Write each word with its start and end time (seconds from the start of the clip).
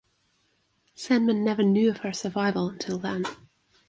Sandman 0.95 1.43
never 1.43 1.61
knew 1.61 1.91
of 1.91 1.97
her 1.99 2.11
survival 2.11 2.67
until 2.69 2.97
then. 2.97 3.23